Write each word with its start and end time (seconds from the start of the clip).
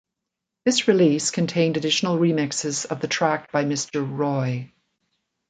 This 0.65 0.87
release 0.87 1.29
contained 1.29 1.77
additional 1.77 2.17
remixes 2.17 2.87
of 2.87 3.01
the 3.01 3.07
track 3.07 3.51
by 3.51 3.65
Mr. 3.65 4.03
Roy. 4.03 4.73